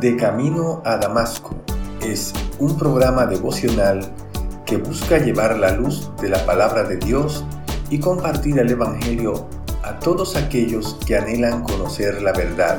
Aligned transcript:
De 0.00 0.16
Camino 0.16 0.80
a 0.84 0.96
Damasco 0.98 1.56
es 2.00 2.32
un 2.60 2.78
programa 2.78 3.26
devocional 3.26 4.08
que 4.64 4.76
busca 4.76 5.18
llevar 5.18 5.58
la 5.58 5.72
luz 5.72 6.12
de 6.20 6.28
la 6.28 6.46
palabra 6.46 6.84
de 6.84 6.98
Dios 6.98 7.44
y 7.90 7.98
compartir 7.98 8.60
el 8.60 8.70
Evangelio 8.70 9.48
a 9.82 9.98
todos 9.98 10.36
aquellos 10.36 10.96
que 11.04 11.16
anhelan 11.16 11.64
conocer 11.64 12.22
la 12.22 12.32
verdad. 12.32 12.78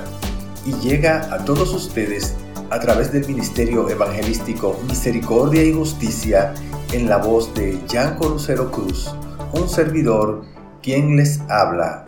Y 0.66 0.72
llega 0.76 1.28
a 1.34 1.44
todos 1.44 1.74
ustedes 1.74 2.36
a 2.70 2.80
través 2.80 3.12
del 3.12 3.28
Ministerio 3.28 3.90
Evangelístico 3.90 4.80
Misericordia 4.88 5.62
y 5.62 5.74
Justicia 5.74 6.54
en 6.94 7.10
la 7.10 7.18
voz 7.18 7.54
de 7.54 7.78
Yanco 7.90 8.30
Lucero 8.30 8.72
Cruz, 8.72 9.14
un 9.52 9.68
servidor 9.68 10.44
quien 10.82 11.18
les 11.18 11.42
habla 11.50 12.06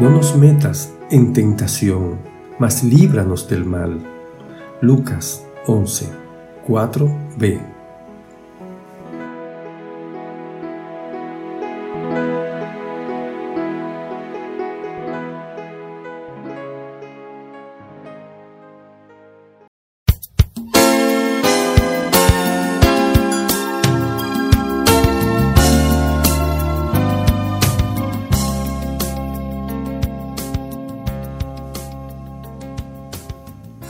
No 0.00 0.10
nos 0.10 0.36
metas 0.36 0.92
en 1.10 1.32
tentación, 1.32 2.18
mas 2.58 2.82
líbranos 2.82 3.48
del 3.48 3.64
mal. 3.64 4.00
Lucas 4.80 5.46
11, 5.66 6.08
4b 6.66 7.60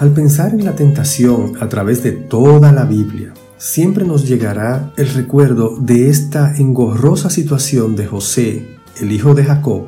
Al 0.01 0.11
pensar 0.11 0.53
en 0.53 0.65
la 0.65 0.75
tentación 0.75 1.53
a 1.61 1.69
través 1.69 2.03
de 2.03 2.11
toda 2.11 2.73
la 2.73 2.85
Biblia, 2.85 3.33
siempre 3.59 4.05
nos 4.05 4.27
llegará 4.27 4.93
el 4.97 5.09
recuerdo 5.11 5.77
de 5.79 6.11
esta 6.11 6.57
engorrosa 6.57 7.31
situación 7.31 7.95
de 7.95 8.07
José, 8.07 8.77
el 9.01 9.13
hijo 9.13 9.35
de 9.35 9.45
Jacob, 9.45 9.85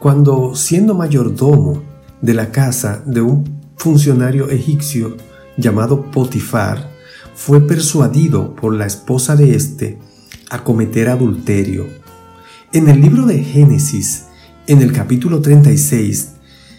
cuando 0.00 0.56
siendo 0.56 0.94
mayordomo 0.94 1.84
de 2.20 2.34
la 2.34 2.50
casa 2.50 3.00
de 3.06 3.20
un 3.20 3.44
funcionario 3.76 4.50
egipcio 4.50 5.16
llamado 5.56 6.10
Potifar, 6.10 6.90
fue 7.36 7.60
persuadido 7.60 8.56
por 8.56 8.74
la 8.74 8.86
esposa 8.86 9.36
de 9.36 9.54
éste 9.54 10.00
a 10.50 10.64
cometer 10.64 11.08
adulterio. 11.08 11.86
En 12.72 12.88
el 12.88 13.00
libro 13.00 13.24
de 13.24 13.44
Génesis, 13.44 14.24
en 14.66 14.82
el 14.82 14.92
capítulo 14.92 15.40
36, 15.40 16.32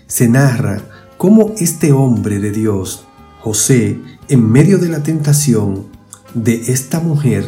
se 0.07 0.27
narra 0.27 0.81
cómo 1.19 1.51
este 1.57 1.91
hombre 1.91 2.39
de 2.39 2.49
Dios, 2.49 3.03
José, 3.41 3.99
en 4.29 4.49
medio 4.49 4.77
de 4.77 4.87
la 4.87 5.03
tentación 5.03 5.87
de 6.33 6.71
esta 6.71 7.01
mujer 7.01 7.45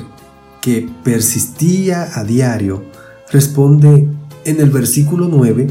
que 0.61 0.89
persistía 1.05 2.09
a 2.13 2.25
diario, 2.25 2.83
responde 3.31 4.09
en 4.43 4.59
el 4.59 4.71
versículo 4.71 5.29
9 5.29 5.67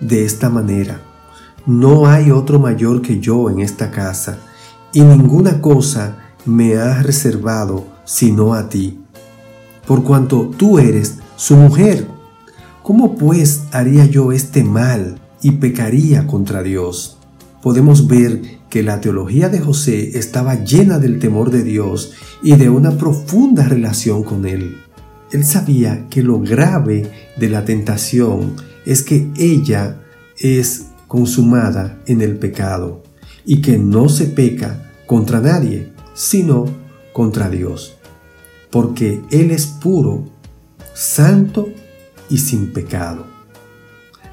de 0.00 0.24
esta 0.24 0.50
manera, 0.50 1.00
no 1.64 2.08
hay 2.08 2.32
otro 2.32 2.58
mayor 2.58 3.02
que 3.02 3.20
yo 3.20 3.48
en 3.48 3.60
esta 3.60 3.92
casa, 3.92 4.38
y 4.92 5.02
ninguna 5.02 5.60
cosa 5.60 6.34
me 6.44 6.76
ha 6.76 7.04
reservado 7.04 7.86
sino 8.04 8.54
a 8.54 8.68
ti, 8.68 8.98
por 9.86 10.02
cuanto 10.02 10.50
tú 10.56 10.80
eres 10.80 11.18
su 11.36 11.54
mujer. 11.54 12.08
¿Cómo 12.82 13.14
pues 13.14 13.62
haría 13.70 14.06
yo 14.06 14.32
este 14.32 14.64
mal 14.64 15.20
y 15.40 15.52
pecaría 15.52 16.26
contra 16.26 16.60
Dios? 16.60 17.18
Podemos 17.64 18.08
ver 18.08 18.42
que 18.68 18.82
la 18.82 19.00
teología 19.00 19.48
de 19.48 19.58
José 19.58 20.18
estaba 20.18 20.64
llena 20.64 20.98
del 20.98 21.18
temor 21.18 21.50
de 21.50 21.62
Dios 21.62 22.12
y 22.42 22.56
de 22.56 22.68
una 22.68 22.98
profunda 22.98 23.66
relación 23.66 24.22
con 24.22 24.44
Él. 24.44 24.82
Él 25.32 25.46
sabía 25.46 26.06
que 26.10 26.22
lo 26.22 26.40
grave 26.40 27.10
de 27.38 27.48
la 27.48 27.64
tentación 27.64 28.56
es 28.84 29.02
que 29.02 29.30
ella 29.38 29.98
es 30.38 30.88
consumada 31.08 32.02
en 32.04 32.20
el 32.20 32.36
pecado 32.36 33.02
y 33.46 33.62
que 33.62 33.78
no 33.78 34.10
se 34.10 34.26
peca 34.26 34.92
contra 35.06 35.40
nadie, 35.40 35.90
sino 36.12 36.66
contra 37.14 37.48
Dios, 37.48 37.96
porque 38.70 39.22
Él 39.30 39.50
es 39.50 39.64
puro, 39.64 40.28
santo 40.92 41.70
y 42.28 42.36
sin 42.36 42.74
pecado. 42.74 43.24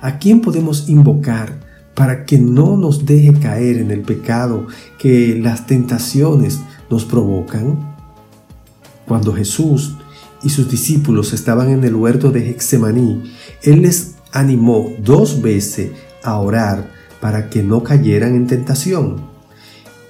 ¿A 0.01 0.17
quién 0.17 0.41
podemos 0.41 0.89
invocar 0.89 1.70
para 2.01 2.25
que 2.25 2.39
no 2.39 2.78
nos 2.78 3.06
deje 3.06 3.31
caer 3.34 3.78
en 3.78 3.91
el 3.91 4.01
pecado 4.01 4.66
que 4.97 5.39
las 5.39 5.67
tentaciones 5.67 6.59
nos 6.89 7.06
provocan? 7.06 7.95
Cuando 9.07 9.35
Jesús 9.35 9.97
y 10.41 10.50
sus 10.50 10.67
discípulos 10.67 11.31
estaban 11.31 11.69
en 11.69 11.84
el 11.84 11.94
huerto 11.94 12.31
de 12.31 12.50
Hexemaní, 12.50 13.22
Él 13.61 13.84
les 13.84 14.16
animó 14.31 14.91
dos 14.97 15.44
veces 15.44 15.91
a 16.23 16.40
orar 16.40 16.90
para 17.19 17.51
que 17.51 17.61
no 17.61 17.84
cayeran 17.84 18.34
en 18.34 18.47
tentación. 18.47 19.17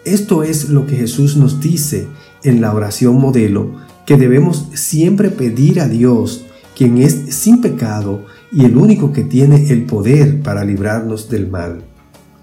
Esto 0.06 0.44
es 0.44 0.70
lo 0.70 0.88
que 0.88 0.96
Jesús 0.96 1.36
nos 1.36 1.60
dice 1.60 2.08
en 2.44 2.62
la 2.62 2.74
oración 2.74 3.20
modelo, 3.20 3.70
que 4.06 4.16
debemos 4.16 4.70
siempre 4.76 5.30
pedir 5.30 5.82
a 5.82 5.90
Dios, 5.90 6.46
quien 6.74 7.00
es 7.00 7.36
sin 7.36 7.60
pecado 7.60 8.28
y 8.52 8.66
el 8.66 8.78
único 8.78 9.14
que 9.14 9.24
tiene 9.24 9.72
el 9.72 9.86
poder 9.86 10.42
para 10.42 10.66
librarnos 10.66 11.30
del 11.30 11.50
mal. 11.50 11.84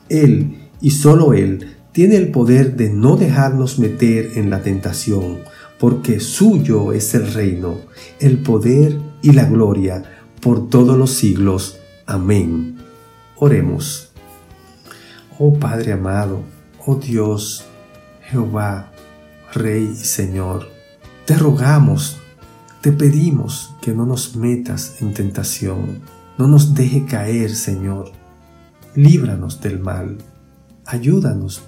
Él, 0.08 0.68
y 0.80 0.90
solo 0.90 1.34
Él, 1.34 1.76
tiene 1.92 2.16
el 2.16 2.30
poder 2.30 2.76
de 2.76 2.90
no 2.90 3.16
dejarnos 3.16 3.78
meter 3.78 4.32
en 4.36 4.50
la 4.50 4.62
tentación, 4.62 5.38
porque 5.78 6.20
suyo 6.20 6.92
es 6.92 7.14
el 7.14 7.32
reino, 7.32 7.76
el 8.20 8.38
poder 8.38 8.98
y 9.22 9.32
la 9.32 9.44
gloria 9.44 10.02
por 10.40 10.68
todos 10.68 10.96
los 10.96 11.10
siglos. 11.10 11.78
Amén. 12.06 12.78
Oremos. 13.36 14.12
Oh 15.38 15.58
Padre 15.58 15.92
amado, 15.92 16.42
oh 16.84 16.96
Dios, 16.96 17.64
Jehová, 18.22 18.92
Rey 19.54 19.92
y 19.92 20.04
Señor, 20.04 20.68
te 21.26 21.36
rogamos 21.36 22.18
te 22.80 22.92
pedimos 22.92 23.74
que 23.80 23.92
no 23.92 24.06
nos 24.06 24.36
metas 24.36 25.00
en 25.00 25.12
tentación, 25.12 26.00
no 26.38 26.46
nos 26.46 26.74
deje 26.74 27.04
caer, 27.04 27.54
Señor. 27.54 28.12
Líbranos 28.94 29.60
del 29.60 29.80
mal. 29.80 30.18
Ayúdanos 30.86 31.62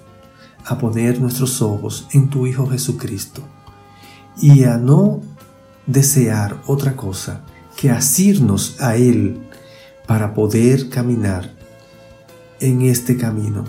a 0.65 0.77
poner 0.77 1.19
nuestros 1.19 1.61
ojos 1.61 2.07
en 2.13 2.29
tu 2.29 2.47
Hijo 2.47 2.67
Jesucristo 2.67 3.41
y 4.41 4.63
a 4.63 4.77
no 4.77 5.21
desear 5.85 6.61
otra 6.65 6.95
cosa 6.95 7.41
que 7.75 7.89
asirnos 7.89 8.79
a 8.79 8.95
Él 8.95 9.41
para 10.07 10.33
poder 10.33 10.89
caminar 10.89 11.53
en 12.59 12.83
este 12.83 13.17
camino 13.17 13.65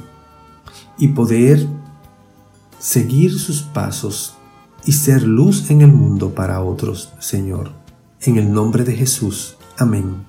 y 0.99 1.09
poder 1.09 1.67
seguir 2.79 3.39
sus 3.39 3.63
pasos 3.63 4.37
y 4.85 4.93
ser 4.93 5.23
luz 5.23 5.71
en 5.71 5.81
el 5.83 5.93
mundo 5.93 6.35
para 6.35 6.63
otros, 6.63 7.13
Señor. 7.19 7.73
En 8.23 8.37
el 8.37 8.53
nombre 8.53 8.85
de 8.85 8.95
Jesús. 8.95 9.57
Amén. 9.79 10.25